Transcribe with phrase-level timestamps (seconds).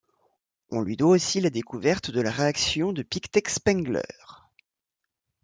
[0.71, 4.01] On lui doit aussi la découverte de la réaction de Pictet-Spengler.